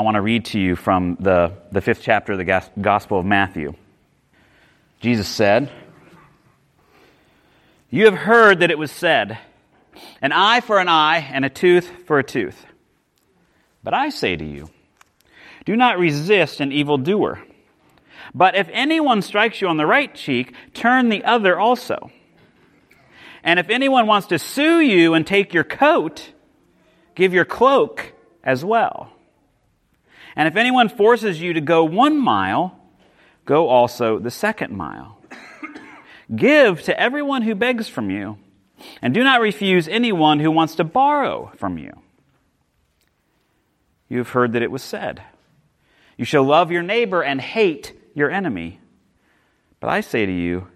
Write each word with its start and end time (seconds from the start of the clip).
I 0.00 0.02
want 0.02 0.14
to 0.14 0.22
read 0.22 0.46
to 0.46 0.58
you 0.58 0.76
from 0.76 1.18
the, 1.20 1.52
the 1.72 1.82
fifth 1.82 2.00
chapter 2.00 2.32
of 2.32 2.38
the 2.38 2.62
Gospel 2.80 3.20
of 3.20 3.26
Matthew. 3.26 3.74
Jesus 4.98 5.28
said, 5.28 5.70
You 7.90 8.06
have 8.06 8.14
heard 8.14 8.60
that 8.60 8.70
it 8.70 8.78
was 8.78 8.90
said, 8.90 9.36
an 10.22 10.32
eye 10.32 10.62
for 10.62 10.78
an 10.78 10.88
eye 10.88 11.18
and 11.18 11.44
a 11.44 11.50
tooth 11.50 11.92
for 12.06 12.18
a 12.18 12.24
tooth. 12.24 12.64
But 13.84 13.92
I 13.92 14.08
say 14.08 14.36
to 14.36 14.42
you, 14.44 14.70
do 15.66 15.76
not 15.76 15.98
resist 15.98 16.60
an 16.60 16.72
evildoer. 16.72 17.42
But 18.34 18.56
if 18.56 18.70
anyone 18.72 19.20
strikes 19.20 19.60
you 19.60 19.68
on 19.68 19.76
the 19.76 19.84
right 19.84 20.14
cheek, 20.14 20.54
turn 20.72 21.10
the 21.10 21.24
other 21.24 21.60
also. 21.60 22.10
And 23.44 23.60
if 23.60 23.68
anyone 23.68 24.06
wants 24.06 24.28
to 24.28 24.38
sue 24.38 24.80
you 24.80 25.12
and 25.12 25.26
take 25.26 25.52
your 25.52 25.64
coat, 25.64 26.32
give 27.14 27.34
your 27.34 27.44
cloak 27.44 28.14
as 28.42 28.64
well. 28.64 29.12
And 30.36 30.48
if 30.48 30.56
anyone 30.56 30.88
forces 30.88 31.40
you 31.40 31.52
to 31.52 31.60
go 31.60 31.84
one 31.84 32.18
mile, 32.18 32.78
go 33.44 33.68
also 33.68 34.18
the 34.18 34.30
second 34.30 34.76
mile. 34.76 35.18
Give 36.34 36.80
to 36.82 36.98
everyone 36.98 37.42
who 37.42 37.54
begs 37.54 37.88
from 37.88 38.10
you, 38.10 38.38
and 39.02 39.12
do 39.12 39.24
not 39.24 39.40
refuse 39.40 39.88
anyone 39.88 40.38
who 40.38 40.50
wants 40.50 40.76
to 40.76 40.84
borrow 40.84 41.52
from 41.56 41.76
you. 41.76 41.92
You 44.08 44.18
have 44.18 44.30
heard 44.30 44.52
that 44.52 44.62
it 44.62 44.70
was 44.70 44.82
said, 44.82 45.22
You 46.16 46.24
shall 46.24 46.44
love 46.44 46.70
your 46.70 46.82
neighbor 46.82 47.22
and 47.22 47.40
hate 47.40 47.98
your 48.14 48.30
enemy. 48.30 48.80
But 49.80 49.90
I 49.90 50.00
say 50.00 50.24
to 50.26 50.32
you, 50.32 50.68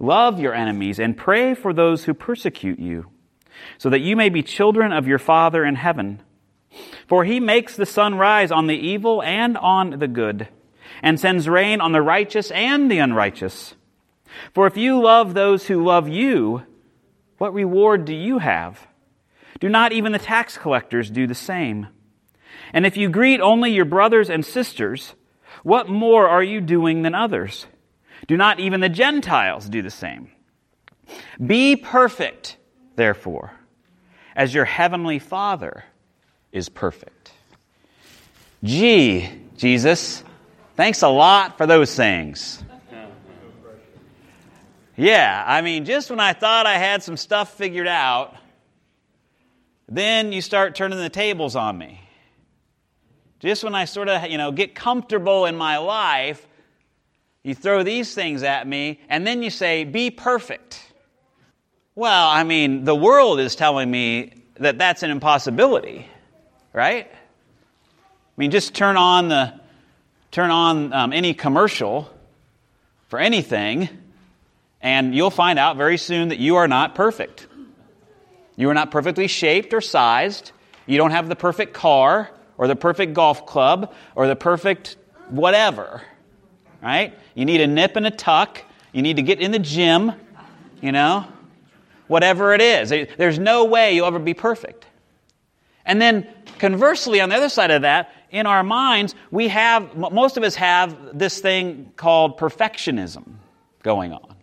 Love 0.00 0.38
your 0.38 0.54
enemies 0.54 1.00
and 1.00 1.16
pray 1.16 1.54
for 1.54 1.72
those 1.72 2.04
who 2.04 2.14
persecute 2.14 2.78
you, 2.78 3.06
so 3.78 3.90
that 3.90 4.00
you 4.00 4.14
may 4.14 4.28
be 4.28 4.42
children 4.42 4.92
of 4.92 5.08
your 5.08 5.18
Father 5.18 5.64
in 5.64 5.74
heaven. 5.74 6.22
For 7.06 7.24
he 7.24 7.40
makes 7.40 7.76
the 7.76 7.86
sun 7.86 8.16
rise 8.16 8.50
on 8.50 8.66
the 8.66 8.76
evil 8.76 9.22
and 9.22 9.56
on 9.56 9.98
the 9.98 10.08
good, 10.08 10.48
and 11.02 11.18
sends 11.18 11.48
rain 11.48 11.80
on 11.80 11.92
the 11.92 12.02
righteous 12.02 12.50
and 12.50 12.90
the 12.90 12.98
unrighteous. 12.98 13.74
For 14.52 14.66
if 14.66 14.76
you 14.76 15.00
love 15.00 15.34
those 15.34 15.66
who 15.66 15.84
love 15.84 16.08
you, 16.08 16.62
what 17.38 17.54
reward 17.54 18.04
do 18.04 18.14
you 18.14 18.38
have? 18.38 18.86
Do 19.60 19.68
not 19.68 19.92
even 19.92 20.12
the 20.12 20.18
tax 20.18 20.58
collectors 20.58 21.10
do 21.10 21.26
the 21.26 21.34
same? 21.34 21.88
And 22.72 22.84
if 22.84 22.96
you 22.96 23.08
greet 23.08 23.40
only 23.40 23.72
your 23.72 23.84
brothers 23.84 24.28
and 24.28 24.44
sisters, 24.44 25.14
what 25.62 25.88
more 25.88 26.28
are 26.28 26.42
you 26.42 26.60
doing 26.60 27.02
than 27.02 27.14
others? 27.14 27.66
Do 28.26 28.36
not 28.36 28.60
even 28.60 28.80
the 28.80 28.88
Gentiles 28.88 29.68
do 29.68 29.82
the 29.82 29.90
same? 29.90 30.30
Be 31.44 31.76
perfect, 31.76 32.56
therefore, 32.96 33.52
as 34.36 34.52
your 34.52 34.66
heavenly 34.66 35.18
Father 35.18 35.84
is 36.52 36.68
perfect. 36.68 37.32
Gee, 38.64 39.28
Jesus, 39.56 40.22
thanks 40.76 41.02
a 41.02 41.08
lot 41.08 41.58
for 41.58 41.66
those 41.66 41.94
things. 41.94 42.62
Yeah, 44.96 45.44
I 45.46 45.62
mean, 45.62 45.84
just 45.84 46.10
when 46.10 46.18
I 46.18 46.32
thought 46.32 46.66
I 46.66 46.76
had 46.76 47.04
some 47.04 47.16
stuff 47.16 47.54
figured 47.54 47.86
out, 47.86 48.34
then 49.88 50.32
you 50.32 50.42
start 50.42 50.74
turning 50.74 50.98
the 50.98 51.08
tables 51.08 51.54
on 51.54 51.78
me. 51.78 52.00
Just 53.38 53.62
when 53.62 53.76
I 53.76 53.84
sort 53.84 54.08
of, 54.08 54.28
you 54.28 54.36
know, 54.36 54.50
get 54.50 54.74
comfortable 54.74 55.46
in 55.46 55.56
my 55.56 55.78
life, 55.78 56.44
you 57.44 57.54
throw 57.54 57.84
these 57.84 58.12
things 58.12 58.42
at 58.42 58.66
me, 58.66 59.00
and 59.08 59.24
then 59.24 59.42
you 59.42 59.50
say, 59.50 59.84
be 59.84 60.10
perfect. 60.10 60.82
Well, 61.94 62.28
I 62.28 62.42
mean, 62.42 62.84
the 62.84 62.96
world 62.96 63.38
is 63.38 63.54
telling 63.54 63.88
me 63.88 64.32
that 64.56 64.78
that's 64.78 65.04
an 65.04 65.10
impossibility, 65.12 66.08
right? 66.72 67.06
I 67.10 68.34
mean, 68.36 68.50
just 68.50 68.74
turn 68.74 68.96
on 68.96 69.28
the 69.28 69.54
turn 70.30 70.50
on 70.50 70.92
um, 70.92 71.12
any 71.12 71.34
commercial 71.34 72.10
for 73.08 73.18
anything, 73.18 73.88
and 74.80 75.14
you'll 75.14 75.30
find 75.30 75.58
out 75.58 75.76
very 75.76 75.96
soon 75.96 76.28
that 76.28 76.38
you 76.38 76.56
are 76.56 76.68
not 76.68 76.94
perfect. 76.94 77.46
You 78.56 78.70
are 78.70 78.74
not 78.74 78.90
perfectly 78.90 79.28
shaped 79.28 79.72
or 79.72 79.80
sized. 79.80 80.52
You 80.86 80.98
don't 80.98 81.12
have 81.12 81.28
the 81.28 81.36
perfect 81.36 81.74
car 81.74 82.30
or 82.56 82.66
the 82.66 82.76
perfect 82.76 83.14
golf 83.14 83.46
club 83.46 83.94
or 84.14 84.26
the 84.26 84.36
perfect 84.36 84.96
whatever 85.28 86.02
right? 86.82 87.14
You 87.34 87.44
need 87.44 87.60
a 87.60 87.66
nip 87.66 87.96
and 87.96 88.06
a 88.06 88.10
tuck. 88.10 88.62
You 88.92 89.02
need 89.02 89.16
to 89.16 89.22
get 89.22 89.40
in 89.40 89.50
the 89.50 89.58
gym, 89.58 90.12
you 90.80 90.92
know, 90.92 91.26
whatever 92.06 92.54
it 92.54 92.60
is. 92.60 92.90
There's 92.90 93.38
no 93.38 93.64
way 93.64 93.94
you'll 93.94 94.06
ever 94.06 94.18
be 94.18 94.34
perfect. 94.34 94.86
And 95.88 96.00
then 96.00 96.28
conversely, 96.58 97.20
on 97.20 97.30
the 97.30 97.34
other 97.34 97.48
side 97.48 97.72
of 97.72 97.82
that, 97.82 98.12
in 98.30 98.46
our 98.46 98.62
minds, 98.62 99.14
we 99.30 99.48
have, 99.48 99.96
most 99.96 100.36
of 100.36 100.44
us 100.44 100.54
have 100.54 101.18
this 101.18 101.40
thing 101.40 101.92
called 101.96 102.38
perfectionism 102.38 103.24
going 103.82 104.12
on. 104.12 104.36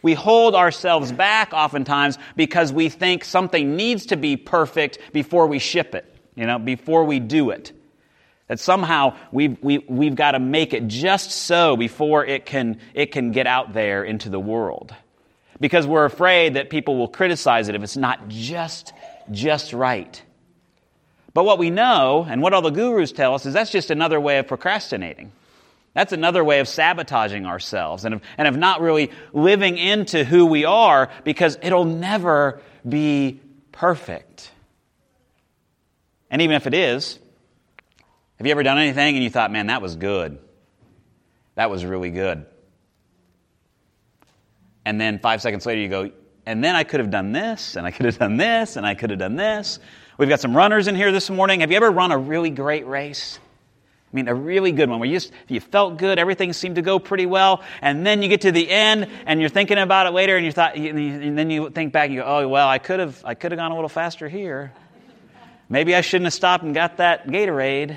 We 0.00 0.14
hold 0.14 0.54
ourselves 0.54 1.12
back 1.12 1.52
oftentimes 1.52 2.18
because 2.36 2.72
we 2.72 2.88
think 2.88 3.22
something 3.22 3.76
needs 3.76 4.06
to 4.06 4.16
be 4.16 4.36
perfect 4.36 4.98
before 5.12 5.46
we 5.46 5.58
ship 5.58 5.94
it, 5.94 6.12
you 6.34 6.46
know, 6.46 6.58
before 6.58 7.04
we 7.04 7.20
do 7.20 7.50
it. 7.50 7.72
That 8.46 8.60
somehow 8.60 9.14
we've, 9.30 9.62
we, 9.62 9.74
have 9.74 9.84
we 9.88 10.06
have 10.06 10.14
got 10.14 10.30
to 10.30 10.38
make 10.38 10.72
it 10.72 10.86
just 10.86 11.32
so 11.32 11.76
before 11.76 12.24
it 12.24 12.46
can, 12.46 12.80
it 12.94 13.12
can 13.12 13.32
get 13.32 13.46
out 13.46 13.74
there 13.74 14.04
into 14.04 14.30
the 14.30 14.40
world. 14.40 14.94
Because 15.60 15.86
we're 15.86 16.06
afraid 16.06 16.54
that 16.54 16.70
people 16.70 16.96
will 16.96 17.08
criticize 17.08 17.68
it 17.68 17.74
if 17.74 17.82
it's 17.82 17.96
not 17.96 18.28
just, 18.28 18.94
just 19.30 19.72
right. 19.72 20.22
But 21.34 21.44
what 21.44 21.58
we 21.58 21.70
know, 21.70 22.26
and 22.28 22.42
what 22.42 22.52
all 22.52 22.62
the 22.62 22.70
gurus 22.70 23.12
tell 23.12 23.34
us, 23.34 23.46
is 23.46 23.54
that's 23.54 23.70
just 23.70 23.90
another 23.90 24.20
way 24.20 24.38
of 24.38 24.48
procrastinating. 24.48 25.32
That's 25.94 26.12
another 26.12 26.44
way 26.44 26.60
of 26.60 26.68
sabotaging 26.68 27.46
ourselves 27.46 28.04
and 28.04 28.16
of, 28.16 28.22
and 28.36 28.46
of 28.46 28.56
not 28.56 28.80
really 28.80 29.10
living 29.32 29.78
into 29.78 30.24
who 30.24 30.46
we 30.46 30.64
are 30.64 31.10
because 31.24 31.58
it'll 31.62 31.84
never 31.84 32.60
be 32.88 33.40
perfect. 33.72 34.50
And 36.30 36.42
even 36.42 36.56
if 36.56 36.66
it 36.66 36.74
is, 36.74 37.18
have 38.36 38.46
you 38.46 38.50
ever 38.52 38.62
done 38.62 38.78
anything 38.78 39.16
and 39.16 39.24
you 39.24 39.30
thought, 39.30 39.50
man, 39.50 39.68
that 39.68 39.82
was 39.82 39.96
good? 39.96 40.38
That 41.54 41.70
was 41.70 41.84
really 41.84 42.10
good. 42.10 42.46
And 44.84 45.00
then 45.00 45.18
five 45.18 45.42
seconds 45.42 45.66
later, 45.66 45.80
you 45.80 45.88
go, 45.88 46.10
and 46.48 46.64
then 46.64 46.74
I 46.74 46.82
could 46.82 47.00
have 47.00 47.10
done 47.10 47.32
this, 47.32 47.76
and 47.76 47.86
I 47.86 47.90
could 47.90 48.06
have 48.06 48.18
done 48.18 48.38
this, 48.38 48.76
and 48.76 48.86
I 48.86 48.94
could 48.94 49.10
have 49.10 49.18
done 49.18 49.36
this. 49.36 49.78
We've 50.16 50.30
got 50.30 50.40
some 50.40 50.56
runners 50.56 50.88
in 50.88 50.94
here 50.94 51.12
this 51.12 51.28
morning. 51.28 51.60
Have 51.60 51.70
you 51.70 51.76
ever 51.76 51.90
run 51.90 52.10
a 52.10 52.16
really 52.16 52.48
great 52.48 52.86
race? 52.86 53.38
I 54.10 54.16
mean, 54.16 54.28
a 54.28 54.34
really 54.34 54.72
good 54.72 54.88
one 54.88 54.98
where 54.98 55.06
you, 55.06 55.16
just, 55.16 55.30
you 55.46 55.60
felt 55.60 55.98
good, 55.98 56.18
everything 56.18 56.54
seemed 56.54 56.76
to 56.76 56.82
go 56.82 56.98
pretty 56.98 57.26
well, 57.26 57.62
and 57.82 58.06
then 58.06 58.22
you 58.22 58.30
get 58.30 58.40
to 58.40 58.50
the 58.50 58.70
end 58.70 59.08
and 59.26 59.40
you're 59.40 59.50
thinking 59.50 59.76
about 59.76 60.06
it 60.06 60.14
later, 60.14 60.38
and 60.38 60.46
you 60.46 60.50
thought, 60.50 60.74
and 60.74 61.36
then 61.36 61.50
you 61.50 61.68
think 61.68 61.92
back, 61.92 62.06
and 62.06 62.14
you 62.14 62.22
go, 62.22 62.26
oh 62.26 62.48
well, 62.48 62.66
I 62.66 62.78
could 62.78 62.98
have, 62.98 63.20
I 63.26 63.34
could 63.34 63.52
have 63.52 63.58
gone 63.58 63.70
a 63.70 63.74
little 63.74 63.90
faster 63.90 64.26
here. 64.26 64.72
Maybe 65.68 65.94
I 65.94 66.00
shouldn't 66.00 66.24
have 66.24 66.32
stopped 66.32 66.64
and 66.64 66.74
got 66.74 66.96
that 66.96 67.26
Gatorade. 67.26 67.94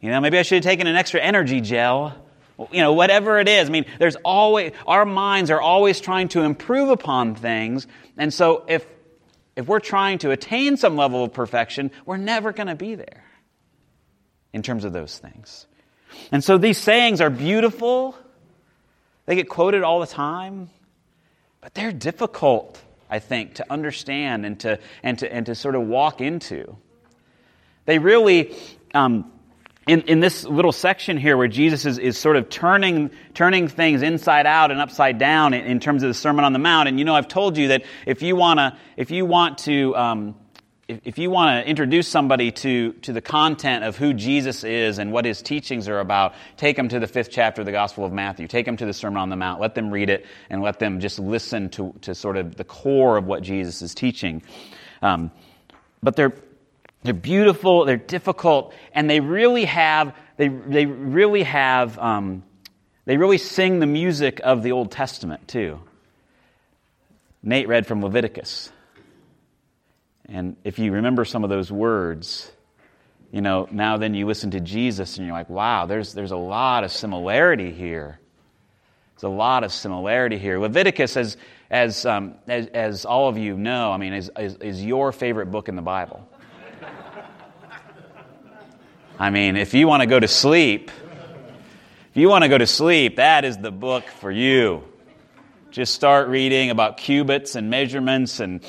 You 0.00 0.10
know, 0.10 0.20
maybe 0.20 0.36
I 0.36 0.42
should 0.42 0.56
have 0.56 0.64
taken 0.64 0.88
an 0.88 0.96
extra 0.96 1.20
energy 1.20 1.60
gel. 1.60 2.21
You 2.58 2.80
know, 2.80 2.92
whatever 2.92 3.38
it 3.38 3.48
is. 3.48 3.68
I 3.68 3.72
mean, 3.72 3.86
there's 3.98 4.16
always, 4.16 4.72
our 4.86 5.04
minds 5.04 5.50
are 5.50 5.60
always 5.60 6.00
trying 6.00 6.28
to 6.28 6.42
improve 6.42 6.90
upon 6.90 7.34
things. 7.34 7.86
And 8.16 8.32
so 8.32 8.64
if, 8.68 8.86
if 9.56 9.66
we're 9.66 9.80
trying 9.80 10.18
to 10.18 10.30
attain 10.30 10.76
some 10.76 10.96
level 10.96 11.24
of 11.24 11.32
perfection, 11.32 11.90
we're 12.06 12.18
never 12.18 12.52
going 12.52 12.68
to 12.68 12.74
be 12.74 12.94
there 12.94 13.24
in 14.52 14.62
terms 14.62 14.84
of 14.84 14.92
those 14.92 15.18
things. 15.18 15.66
And 16.30 16.44
so 16.44 16.58
these 16.58 16.78
sayings 16.78 17.20
are 17.20 17.30
beautiful. 17.30 18.16
They 19.26 19.34
get 19.34 19.48
quoted 19.48 19.82
all 19.82 20.00
the 20.00 20.06
time, 20.06 20.68
but 21.60 21.74
they're 21.74 21.92
difficult, 21.92 22.80
I 23.08 23.18
think, 23.18 23.54
to 23.54 23.66
understand 23.70 24.44
and 24.44 24.60
to, 24.60 24.78
and 25.02 25.18
to, 25.20 25.32
and 25.32 25.46
to 25.46 25.54
sort 25.54 25.74
of 25.74 25.82
walk 25.82 26.20
into. 26.20 26.76
They 27.86 27.98
really, 27.98 28.54
um, 28.94 29.32
in, 29.86 30.02
in 30.02 30.20
this 30.20 30.44
little 30.44 30.72
section 30.72 31.16
here 31.16 31.36
where 31.36 31.48
Jesus 31.48 31.84
is, 31.86 31.98
is 31.98 32.16
sort 32.16 32.36
of 32.36 32.48
turning, 32.48 33.10
turning 33.34 33.68
things 33.68 34.02
inside 34.02 34.46
out 34.46 34.70
and 34.70 34.80
upside 34.80 35.18
down 35.18 35.54
in, 35.54 35.64
in 35.64 35.80
terms 35.80 36.02
of 36.02 36.08
the 36.08 36.14
Sermon 36.14 36.44
on 36.44 36.52
the 36.52 36.58
Mount. 36.58 36.88
And 36.88 36.98
you 36.98 37.04
know, 37.04 37.14
I've 37.14 37.28
told 37.28 37.56
you 37.56 37.68
that 37.68 37.84
if 38.06 38.22
you, 38.22 38.36
wanna, 38.36 38.78
if 38.96 39.10
you 39.10 39.26
want 39.26 39.58
to, 39.58 39.96
um, 39.96 40.34
if, 40.88 41.18
you 41.18 41.30
want 41.30 41.64
to 41.64 41.68
introduce 41.68 42.06
somebody 42.06 42.52
to, 42.52 42.92
to 42.92 43.12
the 43.12 43.20
content 43.20 43.84
of 43.84 43.96
who 43.96 44.12
Jesus 44.12 44.62
is 44.62 44.98
and 44.98 45.10
what 45.10 45.24
his 45.24 45.42
teachings 45.42 45.88
are 45.88 45.98
about, 45.98 46.34
take 46.56 46.76
them 46.76 46.88
to 46.88 47.00
the 47.00 47.06
fifth 47.06 47.30
chapter 47.30 47.62
of 47.62 47.66
the 47.66 47.72
Gospel 47.72 48.04
of 48.04 48.12
Matthew. 48.12 48.46
Take 48.46 48.66
them 48.66 48.76
to 48.76 48.86
the 48.86 48.92
Sermon 48.92 49.18
on 49.18 49.30
the 49.30 49.36
Mount. 49.36 49.60
Let 49.60 49.74
them 49.74 49.90
read 49.90 50.10
it 50.10 50.26
and 50.50 50.62
let 50.62 50.78
them 50.78 51.00
just 51.00 51.18
listen 51.18 51.70
to, 51.70 51.94
to 52.02 52.14
sort 52.14 52.36
of 52.36 52.56
the 52.56 52.64
core 52.64 53.16
of 53.16 53.26
what 53.26 53.42
Jesus 53.42 53.82
is 53.82 53.94
teaching. 53.94 54.42
Um, 55.00 55.30
but 56.02 56.14
they're, 56.16 56.34
they're 57.02 57.14
beautiful, 57.14 57.84
they're 57.84 57.96
difficult, 57.96 58.74
and 58.92 59.10
they 59.10 59.20
really 59.20 59.64
have, 59.64 60.14
they, 60.36 60.48
they 60.48 60.86
really 60.86 61.42
have, 61.42 61.98
um, 61.98 62.44
they 63.04 63.16
really 63.16 63.38
sing 63.38 63.80
the 63.80 63.86
music 63.86 64.40
of 64.44 64.62
the 64.62 64.72
Old 64.72 64.90
Testament 64.90 65.48
too. 65.48 65.80
Nate 67.42 67.66
read 67.66 67.86
from 67.86 68.02
Leviticus. 68.02 68.70
And 70.26 70.56
if 70.62 70.78
you 70.78 70.92
remember 70.92 71.24
some 71.24 71.42
of 71.42 71.50
those 71.50 71.72
words, 71.72 72.50
you 73.32 73.40
know, 73.40 73.66
now 73.70 73.96
then 73.96 74.14
you 74.14 74.26
listen 74.26 74.52
to 74.52 74.60
Jesus 74.60 75.16
and 75.16 75.26
you're 75.26 75.34
like, 75.34 75.50
wow, 75.50 75.86
there's, 75.86 76.14
there's 76.14 76.30
a 76.30 76.36
lot 76.36 76.84
of 76.84 76.92
similarity 76.92 77.72
here. 77.72 78.20
There's 79.14 79.24
a 79.24 79.34
lot 79.34 79.64
of 79.64 79.72
similarity 79.72 80.38
here. 80.38 80.60
Leviticus, 80.60 81.16
as, 81.16 81.36
as, 81.70 82.06
um, 82.06 82.34
as, 82.46 82.66
as 82.68 83.04
all 83.04 83.28
of 83.28 83.36
you 83.36 83.56
know, 83.56 83.90
I 83.90 83.96
mean, 83.96 84.12
is, 84.12 84.30
is, 84.38 84.56
is 84.56 84.84
your 84.84 85.10
favorite 85.10 85.46
book 85.46 85.68
in 85.68 85.74
the 85.76 85.82
Bible. 85.82 86.28
I 89.22 89.30
mean, 89.30 89.56
if 89.56 89.72
you 89.72 89.86
want 89.86 90.00
to 90.00 90.08
go 90.08 90.18
to 90.18 90.26
sleep, 90.26 90.90
if 92.10 92.16
you 92.16 92.28
want 92.28 92.42
to 92.42 92.48
go 92.48 92.58
to 92.58 92.66
sleep, 92.66 93.18
that 93.18 93.44
is 93.44 93.56
the 93.56 93.70
book 93.70 94.02
for 94.18 94.32
you. 94.32 94.82
Just 95.70 95.94
start 95.94 96.26
reading 96.26 96.70
about 96.70 96.96
cubits 96.96 97.54
and 97.54 97.70
measurements 97.70 98.40
and 98.40 98.64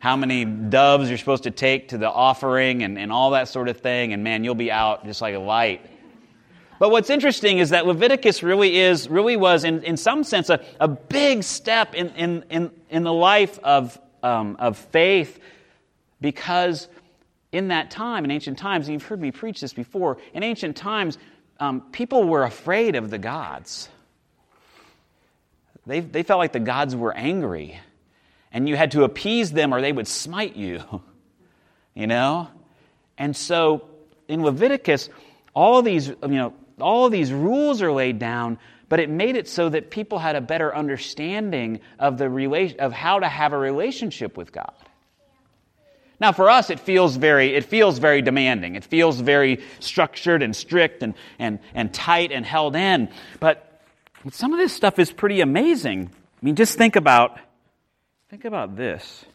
how 0.00 0.16
many 0.16 0.44
doves 0.44 1.08
you're 1.08 1.18
supposed 1.18 1.44
to 1.44 1.52
take 1.52 1.90
to 1.90 1.98
the 1.98 2.10
offering 2.10 2.82
and, 2.82 2.98
and 2.98 3.12
all 3.12 3.30
that 3.30 3.46
sort 3.46 3.68
of 3.68 3.76
thing, 3.76 4.12
and 4.12 4.24
man, 4.24 4.42
you'll 4.42 4.56
be 4.56 4.72
out 4.72 5.04
just 5.04 5.22
like 5.22 5.36
a 5.36 5.38
light. 5.38 5.86
But 6.80 6.90
what's 6.90 7.08
interesting 7.08 7.58
is 7.58 7.70
that 7.70 7.86
Leviticus 7.86 8.42
really 8.42 8.80
is, 8.80 9.08
really 9.08 9.36
was, 9.36 9.62
in, 9.62 9.84
in 9.84 9.96
some 9.96 10.24
sense, 10.24 10.50
a, 10.50 10.64
a 10.80 10.88
big 10.88 11.44
step 11.44 11.94
in, 11.94 12.08
in, 12.16 12.44
in, 12.50 12.72
in 12.90 13.04
the 13.04 13.12
life 13.12 13.56
of, 13.60 14.00
um, 14.24 14.56
of 14.58 14.78
faith 14.78 15.38
because 16.20 16.88
in 17.52 17.68
that 17.68 17.90
time, 17.90 18.24
in 18.24 18.30
ancient 18.30 18.58
times, 18.58 18.88
and 18.88 18.94
you've 18.94 19.04
heard 19.04 19.20
me 19.20 19.30
preach 19.30 19.60
this 19.60 19.74
before, 19.74 20.18
in 20.32 20.42
ancient 20.42 20.76
times, 20.76 21.18
um, 21.60 21.82
people 21.92 22.24
were 22.24 22.42
afraid 22.42 22.96
of 22.96 23.10
the 23.10 23.18
gods. 23.18 23.88
They, 25.86 26.00
they 26.00 26.22
felt 26.22 26.38
like 26.38 26.52
the 26.52 26.60
gods 26.60 26.96
were 26.96 27.12
angry 27.14 27.78
and 28.52 28.68
you 28.68 28.76
had 28.76 28.92
to 28.92 29.04
appease 29.04 29.52
them 29.52 29.74
or 29.74 29.80
they 29.80 29.92
would 29.92 30.08
smite 30.08 30.56
you. 30.56 30.82
you 31.94 32.06
know? 32.06 32.48
And 33.18 33.36
so 33.36 33.88
in 34.28 34.42
Leviticus, 34.42 35.08
all 35.54 35.78
of 35.78 35.84
these, 35.84 36.08
you 36.08 36.16
know, 36.22 36.54
all 36.80 37.06
of 37.06 37.12
these 37.12 37.32
rules 37.32 37.82
are 37.82 37.92
laid 37.92 38.18
down, 38.18 38.58
but 38.88 39.00
it 39.00 39.10
made 39.10 39.36
it 39.36 39.48
so 39.48 39.68
that 39.68 39.90
people 39.90 40.18
had 40.18 40.36
a 40.36 40.40
better 40.40 40.74
understanding 40.74 41.80
of 41.98 42.18
the 42.18 42.28
relation, 42.28 42.80
of 42.80 42.92
how 42.92 43.18
to 43.18 43.28
have 43.28 43.52
a 43.52 43.58
relationship 43.58 44.36
with 44.36 44.52
God. 44.52 44.74
Now, 46.22 46.30
for 46.30 46.48
us, 46.48 46.70
it 46.70 46.78
feels 46.78 47.16
very, 47.16 47.56
it 47.56 47.64
feels 47.64 47.98
very 47.98 48.22
demanding. 48.22 48.76
It 48.76 48.84
feels 48.84 49.18
very 49.20 49.60
structured 49.80 50.40
and 50.44 50.54
strict 50.54 51.02
and, 51.02 51.14
and, 51.40 51.58
and 51.74 51.92
tight 51.92 52.30
and 52.30 52.46
held 52.46 52.76
in. 52.76 53.08
But 53.40 53.82
some 54.30 54.52
of 54.52 54.58
this 54.60 54.72
stuff 54.72 55.00
is 55.00 55.10
pretty 55.10 55.40
amazing. 55.40 56.10
I 56.14 56.44
mean, 56.44 56.54
just 56.54 56.78
think 56.78 56.94
about 56.94 57.38
Think 58.32 58.46
about 58.46 58.76
this. 58.76 59.26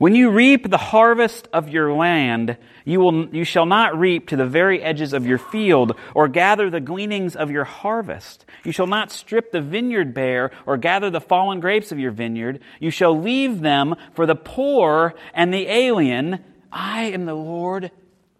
When 0.00 0.14
you 0.14 0.30
reap 0.30 0.70
the 0.70 0.78
harvest 0.78 1.46
of 1.52 1.68
your 1.68 1.92
land, 1.92 2.56
you, 2.86 3.00
will, 3.00 3.28
you 3.34 3.44
shall 3.44 3.66
not 3.66 3.98
reap 3.98 4.28
to 4.28 4.36
the 4.36 4.46
very 4.46 4.80
edges 4.82 5.12
of 5.12 5.26
your 5.26 5.36
field, 5.36 5.94
or 6.14 6.26
gather 6.26 6.70
the 6.70 6.80
gleanings 6.80 7.36
of 7.36 7.50
your 7.50 7.64
harvest. 7.64 8.46
You 8.64 8.72
shall 8.72 8.86
not 8.86 9.12
strip 9.12 9.52
the 9.52 9.60
vineyard 9.60 10.14
bare, 10.14 10.52
or 10.64 10.78
gather 10.78 11.10
the 11.10 11.20
fallen 11.20 11.60
grapes 11.60 11.92
of 11.92 11.98
your 11.98 12.12
vineyard. 12.12 12.60
You 12.78 12.90
shall 12.90 13.20
leave 13.20 13.60
them 13.60 13.94
for 14.14 14.24
the 14.24 14.34
poor 14.34 15.12
and 15.34 15.52
the 15.52 15.68
alien. 15.68 16.42
I 16.72 17.02
am 17.10 17.26
the 17.26 17.34
Lord 17.34 17.90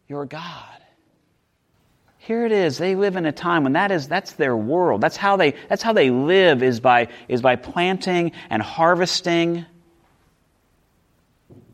your 0.09 0.25
God. 0.25 0.65
Here 2.17 2.47
it 2.47 2.53
is. 2.53 2.79
They 2.79 2.97
live 2.97 3.17
in 3.17 3.27
a 3.27 3.33
time 3.33 3.65
when 3.65 3.75
that 3.75 3.91
is 3.91 4.09
that's 4.09 4.33
their 4.33 4.56
world. 4.56 5.03
That's 5.03 5.19
how 5.19 5.37
they 5.37 5.55
that's 5.69 5.83
how 5.83 5.93
they 5.93 6.09
live 6.09 6.63
is 6.63 6.81
by 6.81 7.09
is 7.29 7.43
by 7.43 7.56
planting 7.56 8.33
and 8.49 8.63
harvesting. 8.63 9.67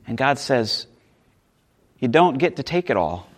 And 0.06 0.17
God 0.17 0.38
says, 0.38 0.87
you 1.99 2.08
don't 2.08 2.38
get 2.38 2.56
to 2.56 2.62
take 2.62 2.91
it 2.91 2.97
all. 2.97 3.29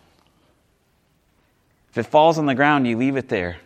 If 1.91 1.99
it 1.99 2.07
falls 2.11 2.39
on 2.39 2.47
the 2.47 2.55
ground, 2.55 2.87
you 2.87 2.97
leave 2.99 3.17
it 3.17 3.29
there 3.29 3.57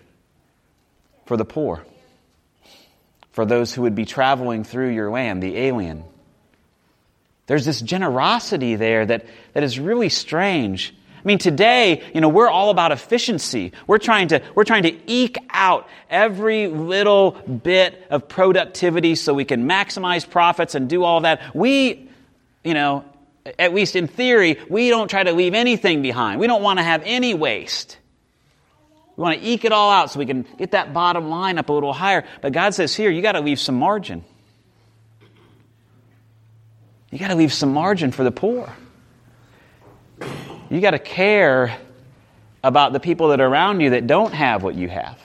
for 1.26 1.36
the 1.36 1.44
poor, 1.44 1.84
for 3.32 3.44
those 3.44 3.74
who 3.74 3.82
would 3.82 3.94
be 3.94 4.04
traveling 4.04 4.64
through 4.64 4.90
your 4.90 5.10
land, 5.10 5.42
the 5.42 5.56
alien. 5.56 6.04
There's 7.46 7.64
this 7.64 7.80
generosity 7.80 8.76
there 8.76 9.04
that, 9.04 9.26
that 9.52 9.62
is 9.62 9.78
really 9.78 10.08
strange. 10.08 10.94
I 11.16 11.22
mean, 11.24 11.38
today, 11.38 12.02
you 12.14 12.20
know, 12.20 12.28
we're 12.28 12.48
all 12.48 12.70
about 12.70 12.92
efficiency. 12.92 13.72
We're 13.86 13.98
trying 13.98 14.28
to, 14.28 14.42
we're 14.54 14.64
trying 14.64 14.84
to 14.84 14.96
eke 15.06 15.38
out 15.50 15.88
every 16.10 16.68
little 16.68 17.32
bit 17.32 18.06
of 18.10 18.28
productivity 18.28 19.14
so 19.14 19.34
we 19.34 19.44
can 19.44 19.68
maximize 19.68 20.28
profits 20.28 20.74
and 20.74 20.88
do 20.88 21.04
all 21.04 21.20
that. 21.22 21.54
We, 21.54 22.08
you 22.64 22.74
know, 22.74 23.04
at 23.58 23.74
least 23.74 23.96
in 23.96 24.06
theory, 24.06 24.58
we 24.68 24.88
don't 24.88 25.08
try 25.08 25.22
to 25.22 25.32
leave 25.32 25.54
anything 25.54 26.02
behind. 26.02 26.40
We 26.40 26.46
don't 26.46 26.62
want 26.62 26.78
to 26.78 26.82
have 26.82 27.02
any 27.04 27.34
waste. 27.34 27.98
We 29.16 29.22
want 29.22 29.40
to 29.40 29.46
eke 29.46 29.64
it 29.64 29.72
all 29.72 29.90
out 29.90 30.10
so 30.10 30.18
we 30.18 30.26
can 30.26 30.46
get 30.58 30.70
that 30.72 30.94
bottom 30.94 31.28
line 31.28 31.58
up 31.58 31.68
a 31.68 31.72
little 31.72 31.92
higher. 31.92 32.24
But 32.40 32.52
God 32.52 32.74
says 32.74 32.94
here, 32.94 33.10
you 33.10 33.20
got 33.20 33.32
to 33.32 33.40
leave 33.40 33.60
some 33.60 33.74
margin. 33.74 34.24
You 37.10 37.18
got 37.18 37.28
to 37.28 37.34
leave 37.34 37.52
some 37.52 37.72
margin 37.74 38.10
for 38.10 38.24
the 38.24 38.30
poor. 38.30 38.72
You 40.70 40.80
got 40.80 40.92
to 40.92 40.98
care 40.98 41.76
about 42.64 42.92
the 42.92 43.00
people 43.00 43.28
that 43.28 43.40
are 43.40 43.46
around 43.46 43.80
you 43.80 43.90
that 43.90 44.06
don't 44.06 44.32
have 44.32 44.62
what 44.62 44.74
you 44.74 44.88
have. 44.88 45.18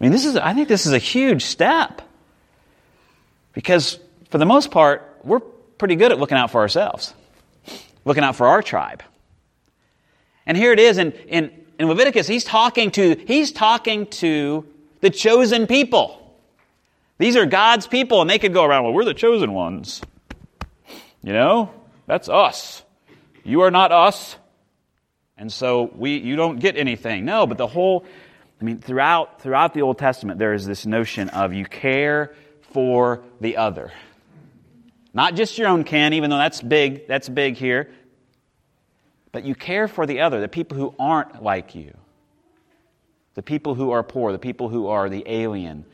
I 0.00 0.04
mean, 0.04 0.12
this 0.12 0.24
is, 0.24 0.36
I 0.36 0.54
think 0.54 0.68
this 0.68 0.86
is 0.86 0.92
a 0.92 0.98
huge 0.98 1.44
step. 1.44 2.02
Because 3.52 3.98
for 4.30 4.38
the 4.38 4.46
most 4.46 4.70
part, 4.70 5.11
we're 5.24 5.40
pretty 5.40 5.96
good 5.96 6.12
at 6.12 6.18
looking 6.18 6.38
out 6.38 6.50
for 6.50 6.60
ourselves, 6.60 7.14
looking 8.04 8.24
out 8.24 8.36
for 8.36 8.46
our 8.46 8.62
tribe. 8.62 9.02
And 10.46 10.56
here 10.56 10.72
it 10.72 10.80
is 10.80 10.98
in, 10.98 11.12
in, 11.12 11.52
in 11.78 11.88
Leviticus, 11.88 12.26
he's 12.26 12.44
talking 12.44 12.90
to, 12.92 13.16
he's 13.26 13.52
talking 13.52 14.06
to 14.06 14.66
the 15.00 15.10
chosen 15.10 15.66
people. 15.66 16.18
These 17.18 17.36
are 17.36 17.46
God's 17.46 17.86
people, 17.86 18.20
and 18.20 18.28
they 18.28 18.38
could 18.38 18.52
go 18.52 18.64
around, 18.64 18.84
well, 18.84 18.92
we're 18.92 19.04
the 19.04 19.14
chosen 19.14 19.52
ones. 19.52 20.00
You 21.22 21.32
know, 21.32 21.70
that's 22.06 22.28
us 22.28 22.82
you 23.44 23.62
are 23.62 23.70
not 23.70 23.92
us, 23.92 24.36
and 25.36 25.52
so 25.52 25.90
we, 25.94 26.18
you 26.18 26.36
don't 26.36 26.58
get 26.58 26.76
anything. 26.76 27.24
No, 27.24 27.46
but 27.46 27.58
the 27.58 27.66
whole, 27.66 28.04
I 28.60 28.64
mean, 28.64 28.78
throughout, 28.78 29.40
throughout 29.40 29.74
the 29.74 29.82
Old 29.82 29.98
Testament, 29.98 30.38
there 30.38 30.54
is 30.54 30.66
this 30.66 30.86
notion 30.86 31.28
of 31.30 31.52
you 31.52 31.64
care 31.64 32.34
for 32.72 33.22
the 33.40 33.56
other. 33.56 33.92
Not 35.14 35.34
just 35.34 35.58
your 35.58 35.68
own 35.68 35.84
kin, 35.84 36.14
even 36.14 36.30
though 36.30 36.38
that's 36.38 36.62
big, 36.62 37.06
that's 37.06 37.28
big 37.28 37.56
here, 37.56 37.90
but 39.30 39.44
you 39.44 39.54
care 39.54 39.88
for 39.88 40.06
the 40.06 40.20
other, 40.20 40.40
the 40.40 40.48
people 40.48 40.76
who 40.76 40.94
aren't 40.98 41.42
like 41.42 41.74
you, 41.74 41.96
the 43.34 43.42
people 43.42 43.74
who 43.74 43.90
are 43.90 44.02
poor, 44.02 44.32
the 44.32 44.38
people 44.38 44.68
who 44.68 44.88
are 44.88 45.08
the 45.08 45.24
alien, 45.26 45.84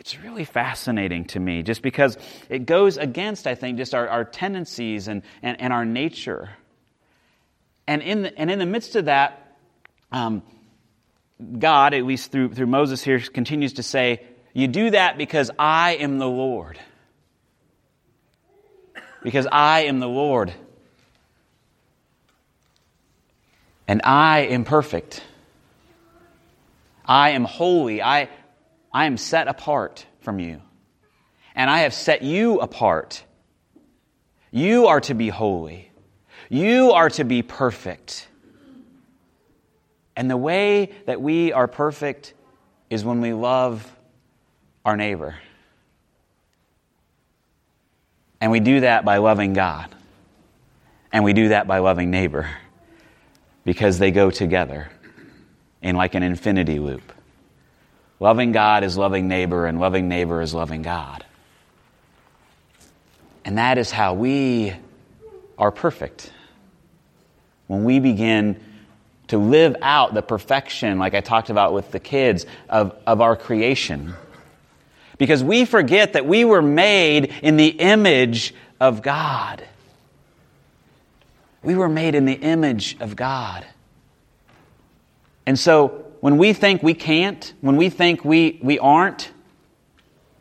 it's 0.00 0.18
really 0.18 0.44
fascinating 0.44 1.26
to 1.26 1.40
me 1.40 1.62
just 1.62 1.82
because 1.82 2.16
it 2.48 2.64
goes 2.64 2.96
against, 2.96 3.46
I 3.46 3.54
think, 3.54 3.76
just 3.76 3.94
our, 3.94 4.08
our 4.08 4.24
tendencies 4.24 5.08
and, 5.08 5.22
and, 5.42 5.60
and 5.60 5.72
our 5.74 5.84
nature. 5.84 6.50
And 7.86 8.00
in 8.00 8.22
the, 8.22 8.38
and 8.38 8.50
in 8.50 8.58
the 8.58 8.66
midst 8.66 8.96
of 8.96 9.06
that, 9.06 9.56
um, 10.10 10.42
God, 11.58 11.92
at 11.92 12.04
least 12.04 12.32
through, 12.32 12.54
through 12.54 12.66
Moses 12.66 13.02
here, 13.02 13.20
continues 13.20 13.74
to 13.74 13.82
say, 13.82 14.22
You 14.54 14.68
do 14.68 14.90
that 14.90 15.18
because 15.18 15.50
I 15.58 15.96
am 15.96 16.18
the 16.18 16.28
Lord. 16.28 16.78
Because 19.22 19.46
I 19.50 19.80
am 19.80 20.00
the 20.00 20.08
Lord. 20.08 20.52
And 23.86 24.00
I 24.04 24.40
am 24.40 24.64
perfect. 24.64 25.22
I 27.04 27.30
am 27.30 27.44
holy. 27.44 28.00
I, 28.00 28.28
I 28.92 29.06
am 29.06 29.16
set 29.16 29.48
apart 29.48 30.06
from 30.20 30.38
you, 30.38 30.60
and 31.54 31.68
I 31.68 31.80
have 31.80 31.94
set 31.94 32.22
you 32.22 32.60
apart. 32.60 33.24
You 34.52 34.86
are 34.86 35.00
to 35.02 35.14
be 35.14 35.28
holy, 35.28 35.90
you 36.48 36.92
are 36.92 37.10
to 37.10 37.24
be 37.24 37.42
perfect. 37.42 38.28
And 40.16 40.30
the 40.30 40.36
way 40.36 40.90
that 41.06 41.20
we 41.20 41.52
are 41.52 41.66
perfect 41.66 42.34
is 42.90 43.04
when 43.04 43.20
we 43.20 43.32
love 43.32 43.90
our 44.84 44.96
neighbor. 44.96 45.36
And 48.40 48.50
we 48.50 48.60
do 48.60 48.80
that 48.80 49.04
by 49.04 49.18
loving 49.18 49.52
God. 49.52 49.94
And 51.12 51.24
we 51.24 51.32
do 51.32 51.48
that 51.48 51.66
by 51.66 51.78
loving 51.78 52.10
neighbor 52.10 52.48
because 53.64 53.98
they 53.98 54.10
go 54.10 54.30
together 54.30 54.90
in 55.82 55.96
like 55.96 56.14
an 56.14 56.22
infinity 56.22 56.78
loop. 56.78 57.12
Loving 58.20 58.52
God 58.52 58.84
is 58.84 58.98
loving 58.98 59.28
neighbor, 59.28 59.66
and 59.66 59.80
loving 59.80 60.06
neighbor 60.08 60.42
is 60.42 60.52
loving 60.52 60.82
God. 60.82 61.24
And 63.46 63.56
that 63.56 63.78
is 63.78 63.90
how 63.90 64.12
we 64.12 64.74
are 65.56 65.70
perfect. 65.72 66.30
When 67.66 67.84
we 67.84 67.98
begin 67.98 68.62
to 69.28 69.38
live 69.38 69.76
out 69.80 70.12
the 70.12 70.22
perfection, 70.22 70.98
like 70.98 71.14
I 71.14 71.20
talked 71.20 71.48
about 71.48 71.72
with 71.72 71.92
the 71.92 72.00
kids, 72.00 72.44
of, 72.68 72.94
of 73.06 73.20
our 73.20 73.36
creation. 73.36 74.14
Because 75.20 75.44
we 75.44 75.66
forget 75.66 76.14
that 76.14 76.24
we 76.24 76.46
were 76.46 76.62
made 76.62 77.26
in 77.42 77.58
the 77.58 77.68
image 77.68 78.54
of 78.80 79.02
God. 79.02 79.62
We 81.62 81.74
were 81.74 81.90
made 81.90 82.14
in 82.14 82.24
the 82.24 82.32
image 82.32 82.96
of 83.00 83.16
God. 83.16 83.66
And 85.44 85.58
so 85.58 85.88
when 86.20 86.38
we 86.38 86.54
think 86.54 86.82
we 86.82 86.94
can't, 86.94 87.52
when 87.60 87.76
we 87.76 87.90
think 87.90 88.24
we, 88.24 88.60
we 88.62 88.78
aren't, 88.78 89.30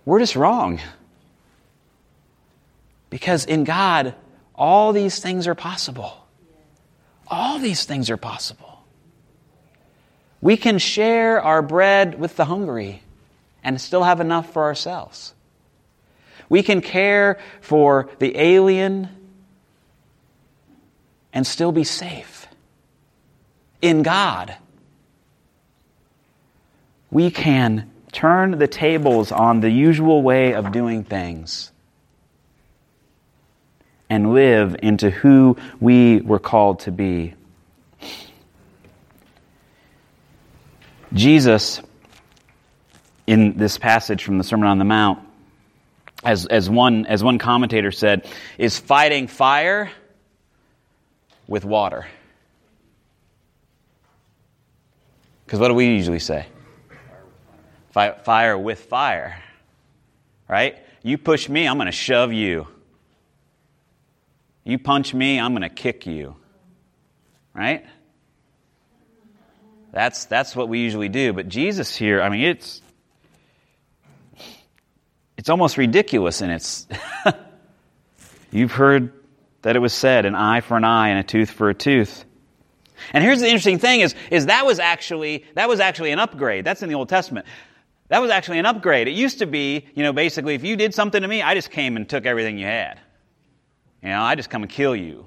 we're 0.05 0.19
just 0.19 0.37
wrong. 0.37 0.79
Because 3.09 3.43
in 3.43 3.65
God, 3.65 4.15
all 4.55 4.93
these 4.93 5.19
things 5.19 5.45
are 5.45 5.55
possible. 5.55 6.25
All 7.27 7.59
these 7.59 7.83
things 7.83 8.09
are 8.09 8.15
possible. 8.15 8.81
We 10.39 10.55
can 10.55 10.77
share 10.77 11.41
our 11.41 11.61
bread 11.61 12.17
with 12.17 12.37
the 12.37 12.45
hungry 12.45 13.03
and 13.63 13.79
still 13.79 14.03
have 14.03 14.19
enough 14.19 14.51
for 14.53 14.63
ourselves. 14.63 15.33
We 16.49 16.63
can 16.63 16.81
care 16.81 17.39
for 17.61 18.09
the 18.19 18.35
alien 18.37 19.09
and 21.31 21.45
still 21.45 21.71
be 21.71 21.83
safe 21.83 22.47
in 23.81 24.03
God. 24.03 24.55
We 27.11 27.31
can 27.31 27.91
turn 28.11 28.57
the 28.57 28.67
tables 28.67 29.31
on 29.31 29.61
the 29.61 29.69
usual 29.69 30.21
way 30.21 30.53
of 30.53 30.71
doing 30.71 31.03
things 31.03 31.71
and 34.09 34.33
live 34.33 34.75
into 34.81 35.11
who 35.11 35.57
we 35.79 36.19
were 36.21 36.39
called 36.39 36.79
to 36.81 36.91
be. 36.91 37.35
Jesus, 41.13 41.81
in 43.29 43.57
this 43.57 43.77
passage 43.77 44.23
from 44.23 44.39
the 44.39 44.43
Sermon 44.43 44.67
on 44.67 44.79
the 44.79 44.85
Mount, 44.85 45.19
as, 46.23 46.47
as, 46.47 46.67
one, 46.67 47.05
as 47.05 47.23
one 47.23 47.37
commentator 47.37 47.91
said, 47.91 48.27
is 48.57 48.79
fighting 48.79 49.27
fire 49.27 49.91
with 51.47 51.63
water. 51.63 52.07
Because 55.45 55.59
what 55.59 55.67
do 55.67 55.75
we 55.75 55.89
usually 55.89 56.17
say? 56.17 56.47
Fire 57.91 58.57
with 58.57 58.79
fire. 58.85 59.39
Right? 60.47 60.79
You 61.03 61.19
push 61.19 61.47
me, 61.47 61.67
I'm 61.67 61.77
going 61.77 61.85
to 61.85 61.91
shove 61.91 62.33
you. 62.33 62.67
You 64.63 64.79
punch 64.79 65.13
me, 65.13 65.39
I'm 65.39 65.51
going 65.51 65.61
to 65.61 65.69
kick 65.69 66.07
you. 66.07 66.35
Right? 67.53 67.85
That's, 69.91 70.25
that's 70.25 70.55
what 70.55 70.67
we 70.67 70.79
usually 70.79 71.09
do. 71.09 71.31
But 71.31 71.47
Jesus 71.47 71.95
here, 71.95 72.23
I 72.23 72.29
mean, 72.29 72.41
it's, 72.41 72.81
it's 75.39 75.47
almost 75.47 75.77
ridiculous 75.77 76.41
and 76.41 76.51
it's. 76.51 76.85
You've 78.51 78.73
heard 78.73 79.13
that 79.61 79.77
it 79.77 79.79
was 79.79 79.93
said, 79.93 80.25
an 80.25 80.35
eye 80.35 80.59
for 80.59 80.75
an 80.75 80.83
eye 80.83 81.09
and 81.09 81.19
a 81.19 81.23
tooth 81.23 81.49
for 81.49 81.69
a 81.69 81.73
tooth. 81.73 82.25
And 83.13 83.23
here's 83.23 83.39
the 83.39 83.45
interesting 83.45 83.79
thing 83.79 84.01
is, 84.01 84.15
is 84.31 84.47
that 84.47 84.65
was 84.65 84.79
actually, 84.79 85.45
that 85.55 85.69
was 85.69 85.79
actually 85.79 86.11
an 86.11 86.19
upgrade. 86.19 86.65
That's 86.65 86.83
in 86.83 86.89
the 86.89 86.95
Old 86.95 87.07
Testament. 87.07 87.45
That 88.09 88.21
was 88.21 88.31
actually 88.31 88.59
an 88.59 88.65
upgrade. 88.65 89.07
It 89.07 89.13
used 89.13 89.39
to 89.39 89.45
be, 89.45 89.85
you 89.95 90.03
know, 90.03 90.11
basically, 90.11 90.55
if 90.55 90.63
you 90.65 90.75
did 90.75 90.93
something 90.93 91.21
to 91.21 91.27
me, 91.27 91.41
I 91.41 91.53
just 91.53 91.71
came 91.71 91.95
and 91.95 92.09
took 92.09 92.25
everything 92.25 92.57
you 92.57 92.65
had. 92.65 92.99
You 94.03 94.09
know, 94.09 94.21
I 94.21 94.35
just 94.35 94.49
come 94.49 94.63
and 94.63 94.69
kill 94.69 94.95
you. 94.95 95.25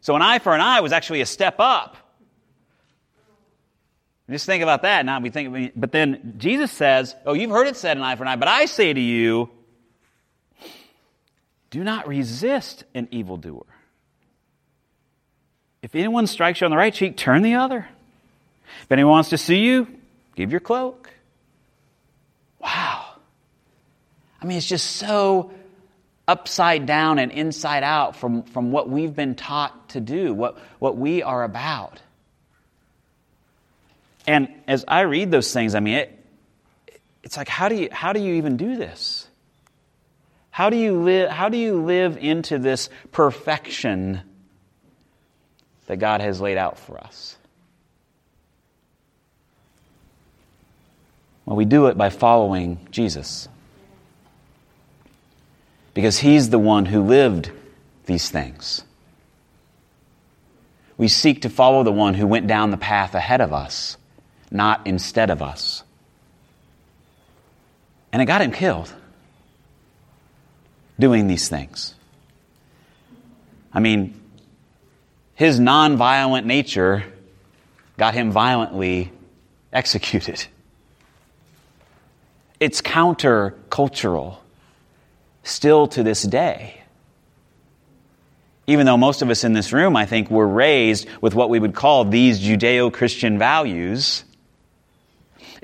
So 0.00 0.16
an 0.16 0.22
eye 0.22 0.40
for 0.40 0.52
an 0.52 0.60
eye 0.60 0.80
was 0.80 0.90
actually 0.90 1.20
a 1.20 1.26
step 1.26 1.56
up. 1.60 1.96
Just 4.28 4.46
think 4.46 4.62
about 4.62 4.82
that. 4.82 5.06
Now 5.06 5.20
we 5.20 5.30
think, 5.30 5.72
but 5.76 5.92
then 5.92 6.34
Jesus 6.36 6.72
says, 6.72 7.14
"Oh, 7.24 7.32
you've 7.32 7.50
heard 7.50 7.68
it 7.68 7.76
said 7.76 7.96
an 7.96 8.02
eye 8.02 8.16
for 8.16 8.24
an 8.24 8.28
eye, 8.28 8.36
but 8.36 8.48
I 8.48 8.66
say 8.66 8.92
to 8.92 9.00
you, 9.00 9.50
do 11.70 11.84
not 11.84 12.08
resist 12.08 12.84
an 12.94 13.06
evildoer. 13.12 13.66
If 15.82 15.94
anyone 15.94 16.26
strikes 16.26 16.60
you 16.60 16.64
on 16.64 16.72
the 16.72 16.76
right 16.76 16.92
cheek, 16.92 17.16
turn 17.16 17.42
the 17.42 17.54
other. 17.54 17.86
If 18.82 18.90
anyone 18.90 19.12
wants 19.12 19.30
to 19.30 19.38
see 19.38 19.60
you, 19.60 19.86
give 20.34 20.50
your 20.50 20.60
cloak." 20.60 21.10
Wow. 22.58 23.04
I 24.42 24.44
mean, 24.44 24.58
it's 24.58 24.66
just 24.66 24.96
so 24.96 25.52
upside 26.26 26.86
down 26.86 27.20
and 27.20 27.30
inside 27.30 27.84
out 27.84 28.16
from, 28.16 28.42
from 28.42 28.72
what 28.72 28.88
we've 28.88 29.14
been 29.14 29.36
taught 29.36 29.90
to 29.90 30.00
do, 30.00 30.34
what, 30.34 30.58
what 30.80 30.96
we 30.96 31.22
are 31.22 31.44
about. 31.44 32.00
And 34.26 34.48
as 34.66 34.84
I 34.88 35.00
read 35.02 35.30
those 35.30 35.52
things, 35.52 35.74
I 35.74 35.80
mean, 35.80 35.94
it, 35.94 36.24
it's 37.22 37.36
like, 37.36 37.48
how 37.48 37.68
do, 37.68 37.76
you, 37.76 37.88
how 37.92 38.12
do 38.12 38.20
you 38.20 38.34
even 38.34 38.56
do 38.56 38.76
this? 38.76 39.28
How 40.50 40.70
do, 40.70 40.76
you 40.76 41.02
live, 41.02 41.30
how 41.30 41.48
do 41.48 41.58
you 41.58 41.82
live 41.82 42.16
into 42.16 42.58
this 42.58 42.88
perfection 43.12 44.22
that 45.86 45.98
God 45.98 46.20
has 46.20 46.40
laid 46.40 46.56
out 46.56 46.78
for 46.78 46.98
us? 46.98 47.36
Well, 51.44 51.56
we 51.56 51.64
do 51.64 51.86
it 51.86 51.96
by 51.96 52.10
following 52.10 52.78
Jesus 52.90 53.48
because 55.94 56.18
he's 56.18 56.50
the 56.50 56.58
one 56.58 56.84
who 56.84 57.02
lived 57.02 57.50
these 58.06 58.28
things. 58.28 58.82
We 60.98 61.08
seek 61.08 61.42
to 61.42 61.48
follow 61.48 61.84
the 61.84 61.92
one 61.92 62.14
who 62.14 62.26
went 62.26 62.46
down 62.46 62.70
the 62.70 62.76
path 62.76 63.14
ahead 63.14 63.40
of 63.40 63.52
us, 63.52 63.96
not 64.50 64.86
instead 64.86 65.30
of 65.30 65.42
us. 65.42 65.82
And 68.12 68.22
it 68.22 68.26
got 68.26 68.40
him 68.40 68.52
killed 68.52 68.92
doing 70.98 71.26
these 71.26 71.48
things. 71.48 71.94
I 73.72 73.80
mean, 73.80 74.18
his 75.34 75.60
nonviolent 75.60 76.44
nature 76.44 77.04
got 77.98 78.14
him 78.14 78.30
violently 78.30 79.12
executed. 79.72 80.46
It's 82.58 82.80
countercultural 82.80 84.38
still 85.42 85.88
to 85.88 86.02
this 86.02 86.22
day. 86.22 86.80
Even 88.66 88.86
though 88.86 88.96
most 88.96 89.22
of 89.22 89.30
us 89.30 89.44
in 89.44 89.52
this 89.52 89.72
room, 89.72 89.94
I 89.94 90.06
think, 90.06 90.30
were 90.30 90.48
raised 90.48 91.06
with 91.20 91.34
what 91.34 91.50
we 91.50 91.58
would 91.58 91.74
call 91.74 92.04
these 92.04 92.40
Judeo 92.40 92.92
Christian 92.92 93.38
values, 93.38 94.24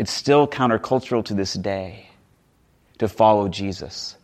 it's 0.03 0.13
still 0.13 0.49
countercultural 0.49 1.25
to 1.25 1.33
this 1.33 1.55
day 1.55 2.09
to 2.99 3.07
follow 3.07 3.47
Jesus, 3.47 4.17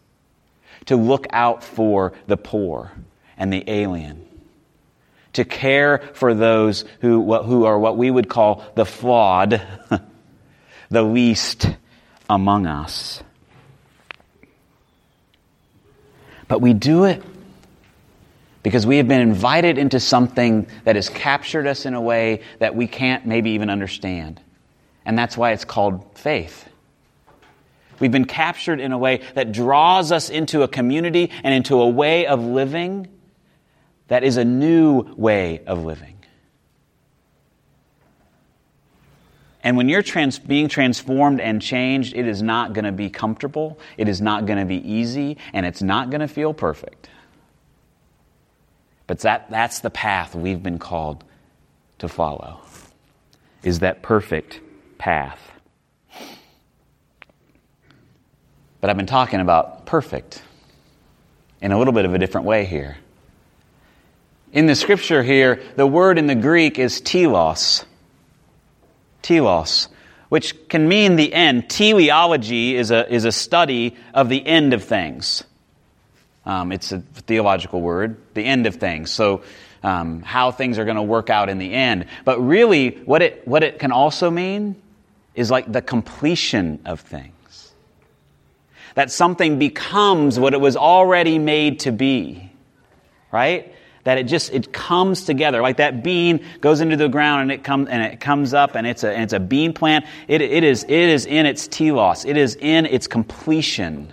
to 0.86 0.96
look 0.96 1.28
out 1.30 1.62
for 1.62 2.14
the 2.26 2.36
poor 2.36 2.90
and 3.36 3.52
the 3.52 3.62
alien, 3.70 4.26
to 5.34 5.44
care 5.44 5.98
for 6.14 6.34
those 6.34 6.84
who, 7.00 7.32
who 7.44 7.64
are 7.64 7.78
what 7.78 7.96
we 7.96 8.10
would 8.10 8.28
call 8.28 8.64
the 8.74 8.84
flawed, 8.84 9.62
the 10.90 11.02
least 11.02 11.70
among 12.28 12.66
us. 12.66 13.22
But 16.48 16.60
we 16.60 16.72
do 16.72 17.04
it 17.04 17.22
because 18.64 18.84
we 18.84 18.96
have 18.96 19.06
been 19.06 19.20
invited 19.20 19.78
into 19.78 20.00
something 20.00 20.66
that 20.82 20.96
has 20.96 21.08
captured 21.08 21.68
us 21.68 21.86
in 21.86 21.94
a 21.94 22.00
way 22.00 22.42
that 22.58 22.74
we 22.74 22.88
can't 22.88 23.26
maybe 23.26 23.50
even 23.50 23.70
understand. 23.70 24.40
And 25.08 25.18
that's 25.18 25.38
why 25.38 25.52
it's 25.52 25.64
called 25.64 26.04
faith. 26.18 26.68
We've 27.98 28.12
been 28.12 28.26
captured 28.26 28.78
in 28.78 28.92
a 28.92 28.98
way 28.98 29.22
that 29.34 29.52
draws 29.52 30.12
us 30.12 30.28
into 30.28 30.62
a 30.62 30.68
community 30.68 31.30
and 31.42 31.54
into 31.54 31.80
a 31.80 31.88
way 31.88 32.26
of 32.26 32.44
living 32.44 33.08
that 34.08 34.22
is 34.22 34.36
a 34.36 34.44
new 34.44 35.00
way 35.16 35.62
of 35.66 35.82
living. 35.82 36.18
And 39.64 39.78
when 39.78 39.88
you're 39.88 40.02
trans- 40.02 40.38
being 40.38 40.68
transformed 40.68 41.40
and 41.40 41.62
changed, 41.62 42.14
it 42.14 42.26
is 42.26 42.42
not 42.42 42.74
going 42.74 42.84
to 42.84 42.92
be 42.92 43.08
comfortable, 43.08 43.78
it 43.96 44.08
is 44.08 44.20
not 44.20 44.44
going 44.44 44.58
to 44.58 44.66
be 44.66 44.86
easy, 44.86 45.38
and 45.54 45.64
it's 45.64 45.82
not 45.82 46.10
going 46.10 46.20
to 46.20 46.28
feel 46.28 46.52
perfect. 46.52 47.08
But 49.06 49.20
that, 49.20 49.48
that's 49.48 49.80
the 49.80 49.90
path 49.90 50.34
we've 50.34 50.62
been 50.62 50.78
called 50.78 51.24
to 51.98 52.08
follow, 52.08 52.60
is 53.62 53.78
that 53.78 54.02
perfect 54.02 54.60
path. 54.98 55.40
But 58.80 58.90
I've 58.90 58.96
been 58.96 59.06
talking 59.06 59.40
about 59.40 59.86
perfect 59.86 60.42
in 61.60 61.72
a 61.72 61.78
little 61.78 61.94
bit 61.94 62.04
of 62.04 62.14
a 62.14 62.18
different 62.18 62.46
way 62.46 62.64
here. 62.64 62.96
In 64.52 64.66
the 64.66 64.74
scripture 64.74 65.22
here, 65.22 65.62
the 65.76 65.86
word 65.86 66.18
in 66.18 66.26
the 66.26 66.34
Greek 66.34 66.78
is 66.78 67.00
telos 67.00 67.84
telos, 69.22 69.88
which 70.28 70.68
can 70.68 70.88
mean 70.88 71.16
the 71.16 71.32
end. 71.32 71.68
Teleology 71.68 72.76
is 72.76 72.90
a, 72.90 73.12
is 73.12 73.24
a 73.24 73.32
study 73.32 73.96
of 74.14 74.28
the 74.28 74.44
end 74.44 74.72
of 74.72 74.84
things. 74.84 75.44
Um, 76.46 76.72
it's 76.72 76.92
a 76.92 77.00
theological 77.00 77.80
word, 77.82 78.16
the 78.34 78.44
end 78.44 78.66
of 78.66 78.76
things. 78.76 79.10
So, 79.10 79.42
um, 79.82 80.22
how 80.22 80.50
things 80.50 80.78
are 80.78 80.84
going 80.84 80.96
to 80.96 81.02
work 81.02 81.30
out 81.30 81.48
in 81.48 81.58
the 81.58 81.72
end. 81.72 82.06
But 82.24 82.40
really, 82.40 82.90
what 83.04 83.22
it, 83.22 83.46
what 83.46 83.62
it 83.62 83.78
can 83.78 83.92
also 83.92 84.30
mean 84.30 84.74
is 85.34 85.50
like 85.50 85.70
the 85.70 85.82
completion 85.82 86.80
of 86.84 87.00
things. 87.00 87.72
That 88.94 89.10
something 89.10 89.58
becomes 89.58 90.38
what 90.38 90.54
it 90.54 90.60
was 90.60 90.76
already 90.76 91.38
made 91.38 91.80
to 91.80 91.92
be, 91.92 92.50
right? 93.30 93.72
that 94.08 94.16
it 94.16 94.24
just 94.24 94.50
it 94.54 94.72
comes 94.72 95.24
together. 95.24 95.60
Like 95.60 95.76
that 95.76 96.02
bean 96.02 96.42
goes 96.62 96.80
into 96.80 96.96
the 96.96 97.10
ground 97.10 97.42
and 97.42 97.52
it 97.52 97.62
comes 97.62 97.90
and 97.90 98.02
it 98.02 98.20
comes 98.20 98.54
up 98.54 98.74
and 98.74 98.86
it's 98.86 99.04
a 99.04 99.12
and 99.12 99.24
it's 99.24 99.34
a 99.34 99.38
bean 99.38 99.74
plant. 99.74 100.06
It, 100.28 100.40
it 100.40 100.64
is 100.64 100.84
it 100.84 100.90
is 100.90 101.26
in 101.26 101.44
its 101.44 101.68
telos. 101.68 102.24
It 102.24 102.38
is 102.38 102.54
in 102.54 102.86
its 102.86 103.06
completion. 103.06 104.10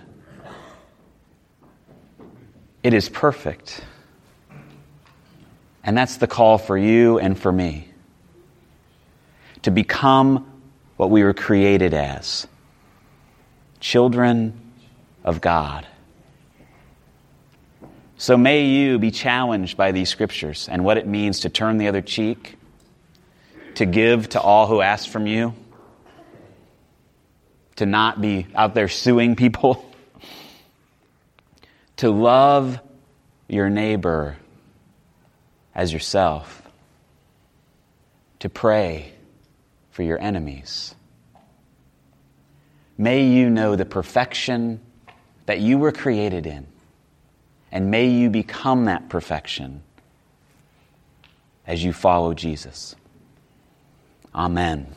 It 2.82 2.92
is 2.92 3.08
perfect. 3.08 3.82
And 5.82 5.96
that's 5.96 6.18
the 6.18 6.26
call 6.26 6.58
for 6.58 6.76
you 6.76 7.18
and 7.18 7.38
for 7.38 7.50
me. 7.50 7.88
To 9.62 9.70
become 9.70 10.55
what 10.96 11.10
we 11.10 11.22
were 11.22 11.34
created 11.34 11.94
as 11.94 12.46
children 13.80 14.58
of 15.24 15.40
God. 15.40 15.86
So 18.18 18.36
may 18.36 18.64
you 18.64 18.98
be 18.98 19.10
challenged 19.10 19.76
by 19.76 19.92
these 19.92 20.08
scriptures 20.08 20.68
and 20.70 20.84
what 20.84 20.96
it 20.96 21.06
means 21.06 21.40
to 21.40 21.50
turn 21.50 21.76
the 21.76 21.88
other 21.88 22.00
cheek, 22.00 22.56
to 23.74 23.84
give 23.84 24.30
to 24.30 24.40
all 24.40 24.66
who 24.66 24.80
ask 24.80 25.08
from 25.08 25.26
you, 25.26 25.54
to 27.76 27.84
not 27.84 28.22
be 28.22 28.46
out 28.54 28.74
there 28.74 28.88
suing 28.88 29.36
people, 29.36 29.84
to 31.96 32.10
love 32.10 32.80
your 33.48 33.68
neighbor 33.68 34.38
as 35.74 35.92
yourself, 35.92 36.62
to 38.38 38.48
pray 38.48 39.12
for 39.96 40.02
your 40.02 40.20
enemies. 40.20 40.94
May 42.98 43.24
you 43.24 43.48
know 43.48 43.76
the 43.76 43.86
perfection 43.86 44.82
that 45.46 45.60
you 45.60 45.78
were 45.78 45.90
created 45.90 46.44
in, 46.44 46.66
and 47.72 47.90
may 47.90 48.08
you 48.08 48.28
become 48.28 48.84
that 48.84 49.08
perfection 49.08 49.82
as 51.66 51.82
you 51.82 51.94
follow 51.94 52.34
Jesus. 52.34 52.94
Amen. 54.34 54.94